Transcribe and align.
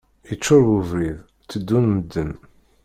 Yeččur 0.29 0.61
webrid, 0.71 1.17
teddun 1.49 1.85
medden. 1.95 2.31